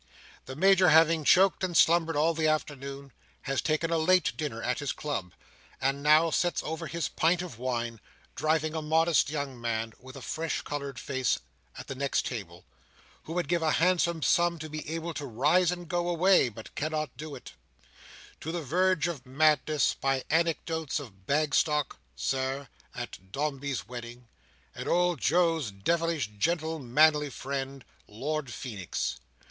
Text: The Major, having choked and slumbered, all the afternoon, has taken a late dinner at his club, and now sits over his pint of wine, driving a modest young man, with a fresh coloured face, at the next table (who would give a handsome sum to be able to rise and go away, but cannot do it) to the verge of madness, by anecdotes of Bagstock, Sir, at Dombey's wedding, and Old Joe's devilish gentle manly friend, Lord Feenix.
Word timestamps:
The 0.47 0.55
Major, 0.55 0.89
having 0.89 1.23
choked 1.23 1.63
and 1.63 1.77
slumbered, 1.77 2.15
all 2.15 2.33
the 2.33 2.47
afternoon, 2.47 3.11
has 3.43 3.61
taken 3.61 3.91
a 3.91 3.99
late 3.99 4.35
dinner 4.35 4.59
at 4.63 4.79
his 4.79 4.93
club, 4.93 5.31
and 5.79 6.01
now 6.01 6.31
sits 6.31 6.63
over 6.63 6.87
his 6.87 7.07
pint 7.07 7.43
of 7.43 7.59
wine, 7.59 7.99
driving 8.33 8.73
a 8.73 8.81
modest 8.81 9.29
young 9.29 9.61
man, 9.61 9.93
with 9.99 10.15
a 10.15 10.21
fresh 10.23 10.61
coloured 10.63 10.97
face, 10.97 11.37
at 11.77 11.85
the 11.85 11.93
next 11.93 12.25
table 12.25 12.65
(who 13.25 13.33
would 13.33 13.47
give 13.47 13.61
a 13.61 13.73
handsome 13.73 14.23
sum 14.23 14.57
to 14.57 14.69
be 14.71 14.89
able 14.89 15.13
to 15.13 15.25
rise 15.27 15.69
and 15.71 15.87
go 15.87 16.09
away, 16.09 16.49
but 16.49 16.73
cannot 16.73 17.15
do 17.15 17.35
it) 17.35 17.53
to 18.39 18.51
the 18.51 18.63
verge 18.63 19.07
of 19.07 19.27
madness, 19.27 19.93
by 19.93 20.23
anecdotes 20.31 20.99
of 20.99 21.27
Bagstock, 21.27 21.99
Sir, 22.15 22.69
at 22.95 23.31
Dombey's 23.31 23.87
wedding, 23.87 24.27
and 24.73 24.87
Old 24.87 25.19
Joe's 25.21 25.69
devilish 25.69 26.25
gentle 26.39 26.79
manly 26.79 27.29
friend, 27.29 27.85
Lord 28.07 28.47
Feenix. 28.51 29.19